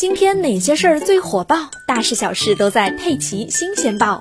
[0.00, 1.68] 今天哪些事儿最火爆？
[1.86, 4.18] 大事小事都在《佩奇新鲜报》。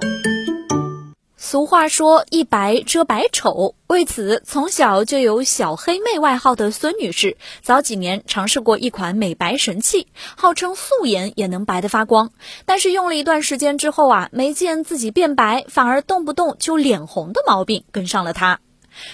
[1.38, 12.32] 俗话说“一白遮百丑”，为此，从小就有“小黑妹”外号的孙女士，早几年尝试过一款美白神器，号称素颜也能白得发光。
[12.66, 18.60] 但是用了一段时间之后啊，没见自己变白，反而动不动就脸红的毛病跟上了她。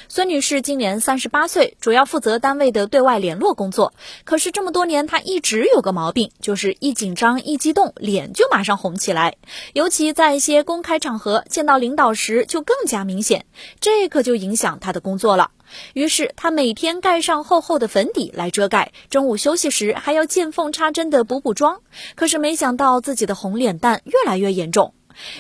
[0.08, 3.94] 孙女士今年三十八岁，主要负责单位的对外联络工作。
[4.24, 9.36] 可是这么多年，她一直有个毛病，就是一紧张、一激动，脸就马上红起来。
[9.74, 13.46] 尤其在一些公开场合见到领导时，就更加明显。
[13.80, 15.52] 这可就影响她的工作了。
[15.94, 21.82] 于是她每天盖上厚厚的粉底来遮盖，中午休息时还要见缝插针的补补妆。
[22.16, 24.94] 可是没想到自己的红脸蛋越来越严重。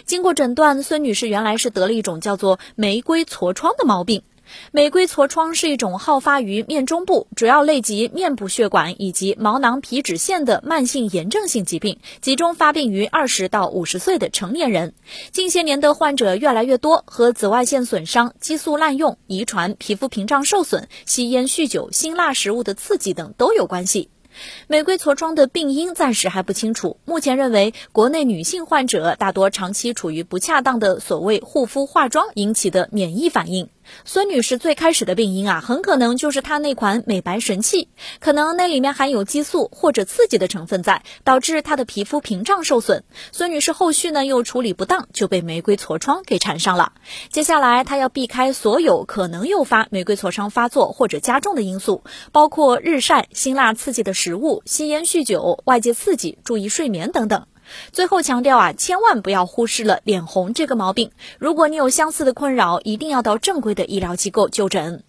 [0.05, 4.21] 经过诊断，孙女士原来是得了一种叫做玫瑰痤疮的毛病。
[4.71, 14.93] 玫瑰痤疮是一种好发于面中部，主要累及面部血管以及毛囊皮脂腺的慢性炎症性疾病，集中发病于二十到五十岁的成年人。
[15.31, 24.09] 近些年的患者越来越多，和紫外线损伤、激素滥用、遗传、皮肤屏障受损、吸烟、酗酒、辛辣食物的刺激等都有关系。
[24.67, 33.69] 玫瑰痤疮的病因暂时还不清楚，目前认为国内女性患者大多长期处于不恰当的所谓护肤化妆引起的免疫反应。
[34.03, 43.03] 孙女士最开始的病因啊，很可能就是她那款美白神器，可能那里面含有激素或者刺激的成分在，导致她的皮肤屏障受损。
[43.31, 46.93] 孙女士后续呢又处理不当，就被玫瑰痤疮给缠上了。
[47.29, 57.47] 接下来她要避开所有可能诱发玫瑰痤疮发作或者加重的因素，包括日晒、辛辣刺激的食物、吸烟、酗酒、外界刺激，注意睡眠等等。
[57.91, 61.11] 最后强调啊，千万不要忽视了脸红这个毛病。
[61.39, 65.03] 如果你有相似的困扰，一定要到正规的医疗机构就诊。